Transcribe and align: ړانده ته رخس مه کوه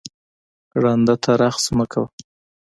ړانده 0.81 1.15
ته 1.23 1.31
رخس 1.41 1.65
مه 1.77 1.85
کوه 1.91 2.07